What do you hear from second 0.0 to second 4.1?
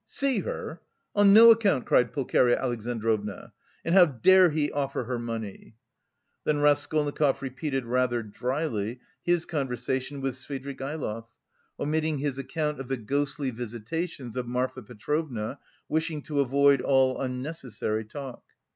"See her! On no account!" cried Pulcheria Alexandrovna. "And how